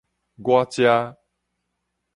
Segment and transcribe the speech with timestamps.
[0.41, 1.15] 我遮